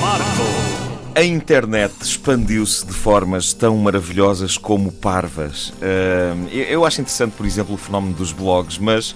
Marco. 0.00 0.72
A 1.14 1.22
internet 1.22 1.94
expandiu-se 2.00 2.86
de 2.86 2.92
formas 2.92 3.52
tão 3.52 3.76
maravilhosas 3.76 4.56
como 4.56 4.90
parvas. 4.90 5.72
Eu 6.50 6.86
acho 6.86 7.02
interessante, 7.02 7.32
por 7.32 7.44
exemplo, 7.44 7.74
o 7.74 7.78
fenómeno 7.78 8.14
dos 8.14 8.32
blogs, 8.32 8.78
mas 8.78 9.14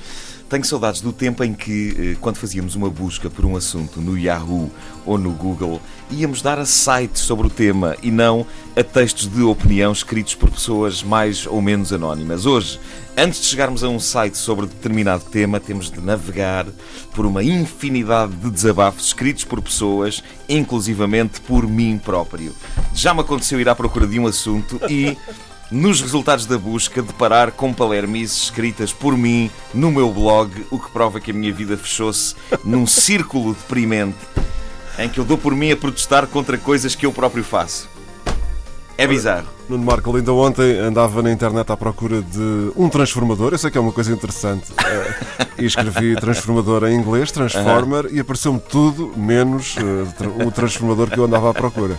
tenho 0.48 0.64
saudades 0.64 1.00
do 1.00 1.12
tempo 1.12 1.42
em 1.42 1.52
que, 1.52 1.96
eh, 1.98 2.16
quando 2.20 2.36
fazíamos 2.36 2.76
uma 2.76 2.88
busca 2.88 3.28
por 3.28 3.44
um 3.44 3.56
assunto 3.56 4.00
no 4.00 4.16
Yahoo 4.16 4.70
ou 5.04 5.18
no 5.18 5.32
Google, 5.32 5.80
íamos 6.08 6.40
dar 6.40 6.56
a 6.56 6.64
sites 6.64 7.22
sobre 7.22 7.48
o 7.48 7.50
tema 7.50 7.96
e 8.00 8.12
não 8.12 8.46
a 8.76 8.84
textos 8.84 9.26
de 9.26 9.42
opinião 9.42 9.90
escritos 9.90 10.36
por 10.36 10.48
pessoas 10.48 11.02
mais 11.02 11.46
ou 11.48 11.60
menos 11.60 11.92
anónimas. 11.92 12.46
Hoje, 12.46 12.78
antes 13.16 13.40
de 13.40 13.46
chegarmos 13.46 13.82
a 13.82 13.88
um 13.88 13.98
site 13.98 14.38
sobre 14.38 14.66
determinado 14.66 15.24
tema, 15.24 15.58
temos 15.58 15.90
de 15.90 16.00
navegar 16.00 16.64
por 17.12 17.26
uma 17.26 17.42
infinidade 17.42 18.36
de 18.36 18.48
desabafos 18.48 19.06
escritos 19.06 19.42
por 19.42 19.60
pessoas, 19.60 20.22
inclusivamente 20.48 21.40
por 21.40 21.66
mim 21.66 21.98
próprio. 21.98 22.54
Já 22.94 23.12
me 23.12 23.20
aconteceu 23.20 23.60
ir 23.60 23.68
à 23.68 23.74
procura 23.74 24.06
de 24.06 24.18
um 24.18 24.26
assunto 24.26 24.80
e 24.88 25.16
nos 25.70 26.00
resultados 26.00 26.46
da 26.46 26.56
busca, 26.56 27.02
deparar 27.02 27.52
com 27.52 27.72
palermices 27.72 28.44
escritas 28.44 28.92
por 28.92 29.16
mim 29.16 29.50
no 29.74 29.90
meu 29.90 30.12
blog, 30.12 30.66
o 30.70 30.78
que 30.78 30.90
prova 30.90 31.20
que 31.20 31.30
a 31.30 31.34
minha 31.34 31.52
vida 31.52 31.76
fechou-se 31.76 32.34
num 32.64 32.86
círculo 32.86 33.54
deprimente 33.54 34.16
em 34.98 35.08
que 35.08 35.18
eu 35.18 35.24
dou 35.24 35.36
por 35.36 35.54
mim 35.54 35.70
a 35.70 35.76
protestar 35.76 36.26
contra 36.26 36.56
coisas 36.56 36.94
que 36.94 37.04
eu 37.04 37.12
próprio 37.12 37.44
faço. 37.44 37.95
É 38.98 39.06
bizarro. 39.06 39.46
Nuno 39.68 39.84
Marco, 39.84 40.14
ainda 40.16 40.32
ontem 40.32 40.78
andava 40.78 41.22
na 41.22 41.30
internet 41.30 41.70
à 41.70 41.76
procura 41.76 42.22
de 42.22 42.72
um 42.76 42.88
transformador, 42.88 43.52
eu 43.52 43.58
sei 43.58 43.70
que 43.70 43.76
é 43.76 43.80
uma 43.80 43.92
coisa 43.92 44.12
interessante, 44.12 44.72
eh, 44.86 45.46
e 45.58 45.66
escrevi 45.66 46.16
transformador 46.16 46.84
em 46.84 46.94
inglês, 46.94 47.30
Transformer, 47.30 48.08
e 48.10 48.20
apareceu-me 48.20 48.60
tudo 48.60 49.12
menos 49.16 49.76
uh, 49.76 50.46
o 50.46 50.50
transformador 50.50 51.10
que 51.10 51.18
eu 51.18 51.24
andava 51.24 51.50
à 51.50 51.54
procura. 51.54 51.98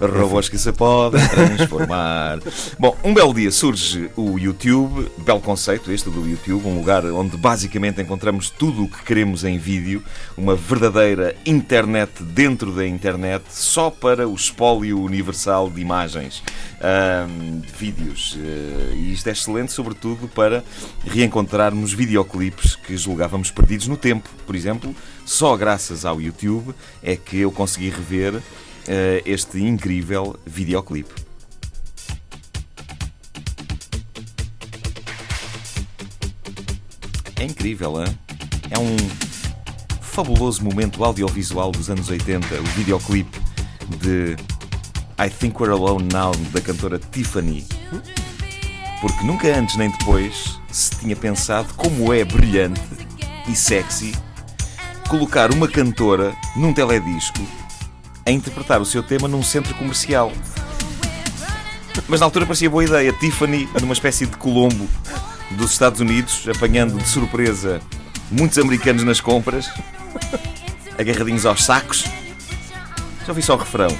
Robôs 0.00 0.48
que 0.48 0.56
se 0.56 0.72
podem 0.72 1.20
transformar. 1.28 2.38
Bom, 2.78 2.96
um 3.04 3.12
belo 3.12 3.34
dia 3.34 3.50
surge 3.50 4.10
o 4.16 4.38
YouTube, 4.38 5.10
belo 5.18 5.40
conceito 5.40 5.92
este 5.92 6.08
do 6.08 6.26
YouTube, 6.26 6.66
um 6.66 6.78
lugar 6.78 7.04
onde 7.04 7.36
basicamente 7.36 8.00
encontramos 8.00 8.48
tudo 8.48 8.84
o 8.84 8.88
que 8.88 9.02
queremos 9.02 9.44
em 9.44 9.58
vídeo, 9.58 10.02
uma 10.38 10.56
verdadeira 10.56 11.36
internet 11.44 12.22
dentro 12.22 12.72
da 12.72 12.86
internet, 12.86 13.44
só 13.50 13.90
para 13.90 14.26
o 14.26 14.34
espólio 14.34 14.98
universal 15.00 15.68
de 15.68 15.82
imagens, 15.82 16.42
de 17.60 17.72
vídeos. 17.72 18.36
Uh, 18.36 18.94
e 18.94 19.12
isto 19.12 19.28
é 19.28 19.32
excelente, 19.32 19.72
sobretudo, 19.72 20.28
para 20.28 20.64
reencontrarmos 21.04 21.92
videoclipes 21.92 22.74
que 22.74 22.96
julgávamos 22.96 23.50
perdidos 23.50 23.86
no 23.86 23.98
tempo. 23.98 24.30
Por 24.46 24.56
exemplo, 24.56 24.94
só 25.26 25.56
graças 25.56 26.04
ao 26.06 26.20
YouTube 26.20 26.74
é 27.02 27.16
que 27.16 27.38
eu 27.38 27.52
consegui 27.52 27.90
rever 27.90 28.40
este 29.24 29.60
incrível 29.60 30.38
videoclipe. 30.46 31.14
É 37.36 37.44
incrível, 37.44 38.02
hein? 38.02 38.18
é 38.70 38.78
um 38.78 38.96
fabuloso 40.00 40.64
momento 40.64 41.04
audiovisual 41.04 41.72
dos 41.72 41.90
anos 41.90 42.08
80, 42.08 42.60
o 42.60 42.64
videoclipe 42.76 43.38
de 43.98 44.36
I 45.18 45.28
Think 45.28 45.60
We're 45.60 45.72
Alone 45.72 46.08
Now 46.12 46.32
da 46.52 46.60
cantora 46.60 46.98
Tiffany. 46.98 47.66
Porque 49.00 49.24
nunca 49.24 49.48
antes 49.56 49.76
nem 49.76 49.90
depois 49.90 50.58
se 50.70 50.90
tinha 50.98 51.16
pensado 51.16 51.72
como 51.74 52.12
é 52.12 52.24
brilhante 52.24 52.80
e 53.48 53.56
sexy 53.56 54.14
colocar 55.08 55.52
uma 55.52 55.66
cantora 55.66 56.34
num 56.54 56.72
teledisco 56.72 57.40
a 58.30 58.32
interpretar 58.32 58.80
o 58.80 58.84
seu 58.84 59.02
tema 59.02 59.26
num 59.26 59.42
centro 59.42 59.74
comercial. 59.74 60.32
Mas 62.08 62.20
na 62.20 62.26
altura 62.26 62.46
parecia 62.46 62.70
boa 62.70 62.84
ideia. 62.84 63.12
Tiffany, 63.12 63.68
numa 63.80 63.92
espécie 63.92 64.26
de 64.26 64.36
Colombo 64.36 64.88
dos 65.52 65.72
Estados 65.72 66.00
Unidos, 66.00 66.46
apanhando 66.48 66.96
de 66.96 67.08
surpresa 67.08 67.80
muitos 68.30 68.56
americanos 68.58 69.02
nas 69.02 69.20
compras, 69.20 69.68
agarradinhos 70.96 71.44
aos 71.44 71.64
sacos. 71.64 72.04
Já 73.26 73.28
ouvi 73.28 73.42
só 73.42 73.54
o 73.54 73.58
refrão. 73.58 73.90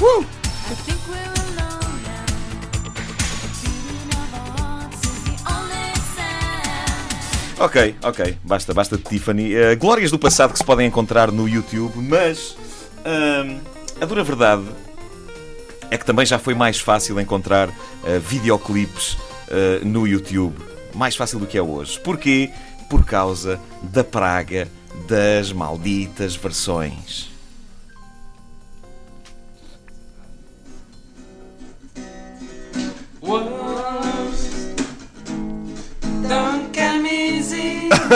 Uh! 0.00 1.33
Ok, 7.64 7.96
ok, 8.02 8.36
basta, 8.44 8.74
basta 8.74 8.98
de 8.98 9.02
Tiffany. 9.04 9.54
Uh, 9.54 9.76
glórias 9.78 10.10
do 10.10 10.18
passado 10.18 10.52
que 10.52 10.58
se 10.58 10.64
podem 10.64 10.86
encontrar 10.86 11.32
no 11.32 11.48
YouTube, 11.48 11.94
mas 11.96 12.50
uh, 12.50 13.58
a 13.98 14.04
dura 14.04 14.22
verdade 14.22 14.64
é 15.90 15.96
que 15.96 16.04
também 16.04 16.26
já 16.26 16.38
foi 16.38 16.52
mais 16.52 16.78
fácil 16.78 17.18
encontrar 17.18 17.70
uh, 17.70 18.20
videoclipes 18.28 19.14
uh, 19.14 19.82
no 19.82 20.06
YouTube. 20.06 20.54
Mais 20.94 21.16
fácil 21.16 21.38
do 21.38 21.46
que 21.46 21.56
é 21.56 21.62
hoje. 21.62 21.98
Porquê? 22.00 22.50
Por 22.90 23.02
causa 23.02 23.58
da 23.82 24.04
praga 24.04 24.68
das 25.08 25.50
malditas 25.50 26.36
versões. 26.36 27.33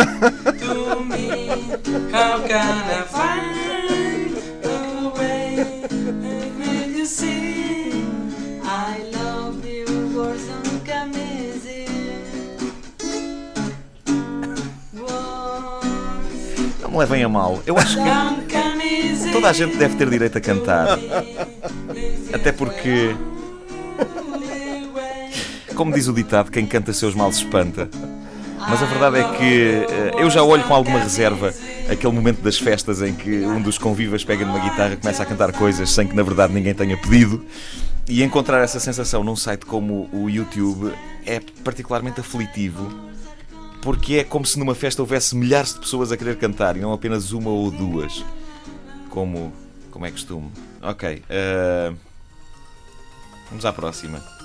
To 0.04 1.04
me. 1.04 1.59
How 2.12 2.47
can 2.47 2.84
I 2.86 3.03
find 3.16 4.36
a 4.64 5.09
way 5.19 5.86
to 5.88 6.12
make 6.12 6.97
you 6.97 7.06
see? 7.06 8.04
I 8.62 9.03
love 9.12 9.64
you 9.64 9.87
for 10.12 10.38
some 10.38 10.69
Não 16.81 16.91
me 16.91 16.98
levem 16.98 17.22
a 17.22 17.28
mal. 17.28 17.62
Eu 17.66 17.76
acho 17.76 17.97
que 17.97 19.32
toda 19.32 19.50
a 19.50 19.53
gente 19.53 19.76
deve 19.76 19.97
ter 19.97 20.08
direito 20.08 20.38
a 20.38 20.41
cantar. 20.41 20.98
Até 22.32 22.53
porque. 22.53 23.14
Como 25.75 25.92
diz 25.92 26.08
o 26.08 26.12
ditado, 26.12 26.50
quem 26.50 26.66
canta 26.66 26.92
seus 26.92 27.14
males 27.14 27.37
espanta. 27.37 27.88
Mas 28.71 28.83
a 28.83 28.87
verdade 28.87 29.19
é 29.19 29.25
que 29.37 29.84
eh, 29.91 30.23
eu 30.23 30.29
já 30.29 30.43
olho 30.43 30.62
com 30.65 30.75
alguma 30.75 30.99
reserva 30.99 31.55
aquele 31.91 32.12
momento 32.12 32.43
das 32.43 32.59
festas 32.59 33.01
em 33.01 33.15
que 33.15 33.41
um 33.41 33.62
dos 33.62 33.79
convivas 33.79 34.23
pega 34.23 34.45
numa 34.45 34.59
guitarra 34.59 34.93
e 34.93 34.97
começa 34.99 35.23
a 35.23 35.27
cantar 35.27 35.53
coisas 35.53 35.91
sem 35.91 36.06
que 36.06 36.15
na 36.15 36.23
verdade 36.23 36.53
ninguém 36.53 36.75
tenha 36.75 36.97
pedido. 36.97 37.45
E 38.06 38.23
encontrar 38.23 38.62
essa 38.62 38.79
sensação 38.79 39.25
num 39.25 39.37
site 39.37 39.65
como 39.65 40.09
o 40.12 40.29
YouTube 40.29 40.93
é 41.26 41.41
particularmente 41.65 42.20
aflitivo, 42.20 42.93
porque 43.81 44.17
é 44.17 44.25
como 44.25 44.44
se 44.44 44.59
numa 44.59 44.75
festa 44.75 45.00
houvesse 45.00 45.35
milhares 45.35 45.75
de 45.75 45.81
pessoas 45.81 46.12
a 46.12 46.17
querer 46.17 46.37
cantar 46.37 46.76
e 46.76 46.81
não 46.81 46.93
apenas 46.93 47.32
uma 47.32 47.50
ou 47.50 47.71
duas, 47.71 48.25
como, 49.09 49.53
como 49.91 50.05
é 50.05 50.11
costume. 50.11 50.50
Ok, 50.82 51.23
uh, 51.23 51.97
vamos 53.50 53.64
à 53.64 53.73
próxima. 53.73 54.38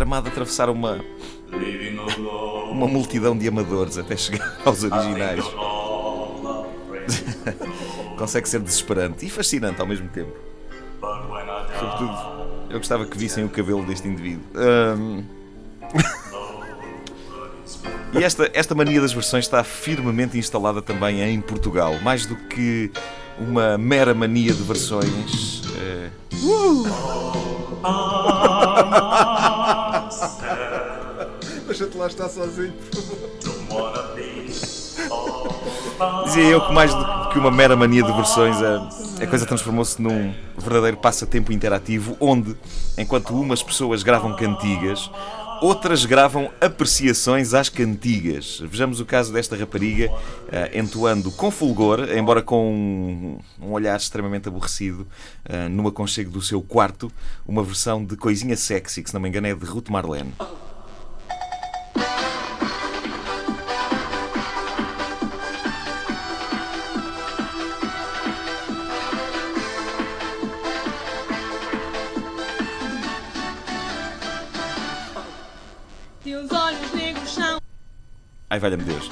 Tramado 0.00 0.28
atravessar 0.28 0.70
uma 0.70 1.04
uma 2.70 2.88
multidão 2.88 3.36
de 3.36 3.46
amadores 3.46 3.98
até 3.98 4.16
chegar 4.16 4.58
aos 4.64 4.82
originais. 4.82 5.44
Consegue 8.16 8.48
ser 8.48 8.60
desesperante 8.60 9.26
e 9.26 9.30
fascinante 9.30 9.78
ao 9.80 9.86
mesmo 9.86 10.08
tempo. 10.08 10.49
Sobretudo, 11.80 12.16
eu 12.68 12.78
gostava 12.78 13.06
que 13.06 13.16
vissem 13.16 13.44
o 13.44 13.48
cabelo 13.48 13.82
deste 13.84 14.06
indivíduo. 14.06 14.44
Um... 14.54 15.24
E 18.12 18.24
esta, 18.24 18.50
esta 18.52 18.74
mania 18.74 19.00
das 19.00 19.12
versões 19.12 19.44
está 19.44 19.62
firmemente 19.62 20.36
instalada 20.36 20.82
também 20.82 21.22
em 21.22 21.40
Portugal. 21.40 21.94
Mais 22.02 22.26
do 22.26 22.34
que 22.34 22.90
uma 23.38 23.78
mera 23.78 24.12
mania 24.12 24.52
de 24.52 24.62
versões. 24.62 25.62
É... 25.78 26.10
Uh! 26.42 26.82
Deixa-te 31.66 31.96
lá 31.96 32.08
estar 32.08 32.28
sozinho. 32.28 32.74
Dizia 36.24 36.44
eu 36.44 36.66
que 36.66 36.72
mais 36.72 36.92
do 36.92 37.04
que 37.04 37.19
uma 37.38 37.50
mera 37.50 37.76
mania 37.76 38.02
de 38.02 38.12
versões, 38.12 38.56
a, 38.62 38.88
a 39.22 39.26
coisa 39.26 39.46
transformou-se 39.46 40.00
num 40.00 40.34
verdadeiro 40.58 40.96
passatempo 40.96 41.52
interativo 41.52 42.16
onde, 42.20 42.56
enquanto 42.98 43.34
umas 43.34 43.62
pessoas 43.62 44.02
gravam 44.02 44.34
cantigas, 44.34 45.10
outras 45.60 46.04
gravam 46.04 46.50
apreciações 46.60 47.52
às 47.54 47.68
cantigas. 47.68 48.60
Vejamos 48.60 49.00
o 49.00 49.04
caso 49.04 49.32
desta 49.32 49.56
rapariga 49.56 50.10
eh, 50.50 50.78
entoando 50.78 51.30
com 51.30 51.50
fulgor, 51.50 52.08
embora 52.16 52.42
com 52.42 52.72
um, 52.72 53.38
um 53.66 53.72
olhar 53.72 53.96
extremamente 53.96 54.48
aborrecido, 54.48 55.06
eh, 55.44 55.68
no 55.68 55.86
aconchego 55.86 56.30
do 56.30 56.40
seu 56.40 56.62
quarto, 56.62 57.12
uma 57.46 57.62
versão 57.62 58.04
de 58.04 58.16
Coisinha 58.16 58.56
Sexy, 58.56 59.02
que 59.02 59.10
se 59.10 59.14
não 59.14 59.20
me 59.20 59.28
engano 59.28 59.46
é 59.46 59.54
de 59.54 59.64
Ruth 59.64 59.88
Marlene. 59.88 60.32
Ai, 78.50 78.58
valha-me 78.58 78.82
Deus. 78.82 79.08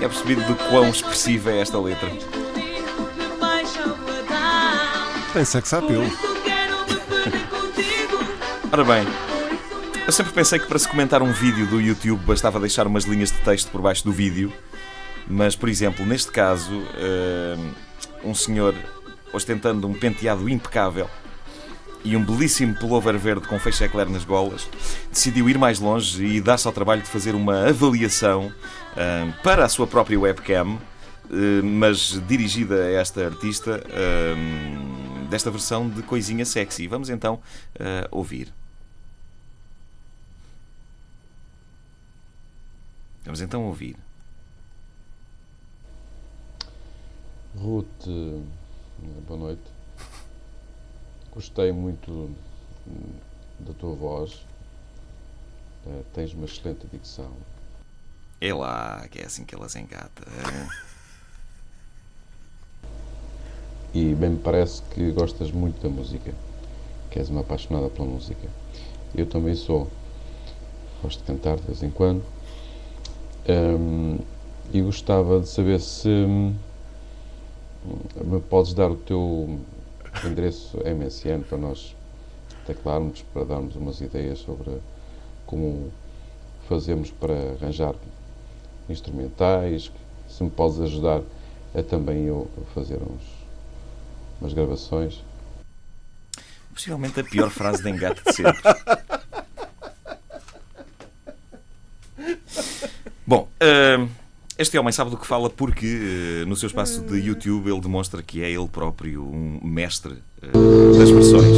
Final. 0.00 0.04
É 0.04 0.08
percebido 0.08 0.42
do 0.44 0.56
quão 0.68 0.88
expressiva 0.88 1.50
é 1.50 1.60
esta 1.60 1.78
letra. 1.78 2.10
Tem 5.32 5.44
sex 5.44 5.72
appeal. 5.72 6.02
Ora 8.72 8.84
bem, 8.84 9.04
eu 10.06 10.12
sempre 10.12 10.32
pensei 10.32 10.58
que 10.58 10.66
para 10.66 10.78
se 10.78 10.88
comentar 10.88 11.22
um 11.22 11.32
vídeo 11.32 11.66
do 11.66 11.80
YouTube 11.80 12.24
bastava 12.24 12.58
deixar 12.60 12.86
umas 12.86 13.04
linhas 13.04 13.30
de 13.30 13.38
texto 13.38 13.70
por 13.70 13.80
baixo 13.82 14.04
do 14.04 14.12
vídeo, 14.12 14.52
mas, 15.28 15.56
por 15.56 15.68
exemplo, 15.68 16.06
neste 16.06 16.30
caso, 16.30 16.82
eh, 16.96 17.56
um 18.22 18.32
senhor 18.32 18.74
ostentando 19.32 19.88
um 19.88 19.94
penteado 19.94 20.48
impecável 20.48 21.10
e 22.04 22.16
um 22.16 22.24
belíssimo 22.24 22.74
pullover 22.74 23.18
verde 23.18 23.46
com 23.46 23.58
feixe 23.58 23.84
eclair 23.84 24.08
nas 24.08 24.24
golas, 24.24 24.68
decidiu 25.10 25.48
ir 25.48 25.58
mais 25.58 25.78
longe 25.78 26.24
e 26.24 26.40
dar-se 26.40 26.66
ao 26.66 26.72
trabalho 26.72 27.02
de 27.02 27.08
fazer 27.08 27.34
uma 27.34 27.68
avaliação 27.68 28.52
eh, 28.96 29.32
para 29.42 29.64
a 29.64 29.68
sua 29.68 29.86
própria 29.86 30.18
webcam, 30.18 30.78
eh, 31.30 31.62
mas 31.62 32.20
dirigida 32.26 32.74
a 32.74 32.90
esta 32.90 33.24
artista, 33.24 33.82
eh, 33.88 34.34
desta 35.28 35.50
versão 35.50 35.88
de 35.88 36.02
Coisinha 36.02 36.44
Sexy. 36.44 36.88
Vamos 36.88 37.08
então 37.08 37.40
eh, 37.78 38.08
ouvir. 38.10 38.52
Vamos 43.24 43.40
então 43.40 43.64
ouvir. 43.64 43.96
Ruth, 47.54 48.06
boa 49.28 49.38
noite. 49.38 49.79
Gostei 51.34 51.72
muito 51.72 52.10
hum, 52.86 53.12
da 53.60 53.72
tua 53.74 53.94
voz. 53.94 54.44
Eh, 55.86 56.02
Tens 56.12 56.32
uma 56.34 56.44
excelente 56.44 56.86
dicção. 56.92 57.30
É 58.40 58.52
lá, 58.52 59.06
que 59.10 59.20
é 59.20 59.26
assim 59.26 59.44
que 59.44 59.54
ela 59.54 59.68
se 59.68 59.78
engata. 59.78 60.24
E 63.92 64.14
bem 64.14 64.30
me 64.30 64.38
parece 64.38 64.82
que 64.94 65.10
gostas 65.10 65.50
muito 65.50 65.82
da 65.82 65.88
música. 65.88 66.32
Que 67.10 67.18
és 67.18 67.28
uma 67.28 67.40
apaixonada 67.40 67.88
pela 67.90 68.06
música. 68.06 68.48
Eu 69.14 69.26
também 69.26 69.56
sou. 69.56 69.90
Gosto 71.02 71.18
de 71.18 71.24
cantar 71.24 71.56
de 71.56 71.62
vez 71.62 71.82
em 71.82 71.90
quando. 71.90 72.22
Hum, 73.48 74.18
e 74.72 74.80
gostava 74.80 75.40
de 75.40 75.48
saber 75.48 75.80
se 75.80 76.08
hum, 76.08 76.54
me 78.22 78.40
podes 78.42 78.74
dar 78.74 78.90
o 78.92 78.96
teu 78.96 79.58
endereço 80.24 80.78
MSN 80.78 81.42
para 81.48 81.58
nós 81.58 81.94
teclarmos, 82.66 83.22
para 83.32 83.44
darmos 83.44 83.76
umas 83.76 84.00
ideias 84.00 84.38
sobre 84.40 84.78
como 85.46 85.92
fazemos 86.68 87.10
para 87.10 87.34
arranjar 87.34 87.94
instrumentais, 88.88 89.90
se 90.28 90.44
me 90.44 90.50
podes 90.50 90.80
ajudar 90.80 91.22
a 91.74 91.82
também 91.82 92.26
eu 92.26 92.48
fazer 92.74 92.98
uns, 93.02 93.22
umas 94.40 94.52
gravações. 94.52 95.22
Possivelmente 96.72 97.18
a 97.20 97.24
pior 97.24 97.50
frase 97.50 97.82
de 97.82 97.90
engate 97.90 98.22
de 98.24 98.32
sempre. 98.32 98.62
Bom, 103.26 103.48
hum, 103.62 104.08
este 104.60 104.78
homem 104.78 104.92
sabe 104.92 105.10
do 105.10 105.16
que 105.16 105.26
fala 105.26 105.48
porque 105.48 105.86
eh, 105.86 106.44
no 106.44 106.54
seu 106.54 106.66
espaço 106.66 107.00
de 107.00 107.18
YouTube 107.18 107.70
ele 107.70 107.80
demonstra 107.80 108.22
que 108.22 108.42
é 108.42 108.50
ele 108.50 108.68
próprio 108.68 109.22
um 109.22 109.58
mestre 109.62 110.16
eh, 110.42 110.98
das 110.98 111.08
versões. 111.08 111.56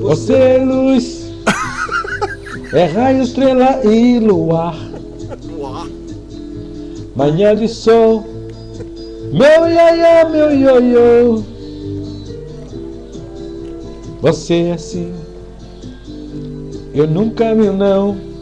Você 0.00 0.32
é 0.32 0.64
luz, 0.64 1.34
é 2.72 2.84
raio, 2.86 3.22
estrela 3.22 3.84
e 3.84 4.18
luar. 4.18 4.74
Manhã 7.14 7.54
de 7.54 7.68
sol, 7.68 8.24
meu 9.34 9.68
ioiô, 9.68 10.30
meu 10.30 10.80
ioiô. 10.80 11.44
Você 14.22 14.54
é 14.54 14.72
assim, 14.72 15.12
eu 16.94 17.06
nunca 17.06 17.54
vi 17.54 17.68
não. 17.68 18.33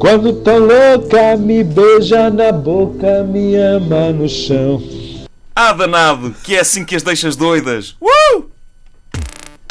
Quando 0.00 0.32
tão 0.32 0.58
louca, 0.60 1.36
me 1.36 1.62
beija 1.62 2.30
na 2.30 2.50
boca, 2.50 3.22
me 3.22 3.54
ama 3.54 4.10
no 4.10 4.26
chão. 4.26 4.82
Ah, 5.54 5.74
danado, 5.74 6.34
que 6.42 6.56
é 6.56 6.60
assim 6.60 6.86
que 6.86 6.96
as 6.96 7.02
deixas 7.02 7.36
doidas. 7.36 7.96
Uh! 8.00 8.44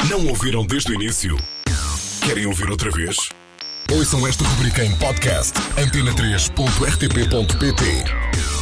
Não 0.08 0.28
ouviram 0.28 0.64
desde 0.64 0.92
o 0.92 0.94
início? 0.94 1.36
Querem 2.24 2.46
ouvir 2.46 2.70
outra 2.70 2.92
vez? 2.92 3.16
Ouçam 3.90 4.24
esta 4.24 4.44
rubrica 4.44 4.84
em 4.84 4.94
podcast 4.94 5.58
antena3.rtp.pt 5.76 8.59